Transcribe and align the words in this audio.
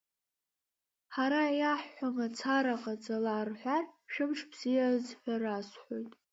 Ҳара 1.13 1.43
иааҳҳәо 1.59 2.07
мацара 2.15 2.75
ҟаҵала 2.81 3.47
рҳәар, 3.47 3.85
шәымш 4.11 4.39
бзиаз 4.49 5.05
ҳәа 5.21 5.35
расҳәоит. 5.41 6.11